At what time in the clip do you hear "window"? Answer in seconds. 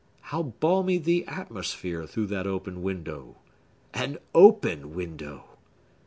2.81-3.35, 4.95-5.43